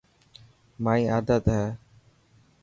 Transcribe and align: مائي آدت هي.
مائي 0.83 1.03
آدت 1.17 1.43
هي. 1.55 1.65